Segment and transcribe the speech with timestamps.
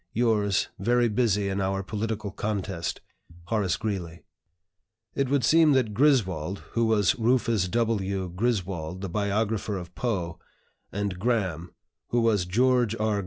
[0.13, 3.01] "Yours, very busy in our political contest,
[3.49, 4.23] "HORACE GREELEY."
[5.13, 8.27] It would seem that "Griswold" (who was Rufus W.
[8.29, 10.39] Griswold, the biographer of Poe)
[10.91, 11.75] and "Graham"
[12.07, 13.19] (who was George R.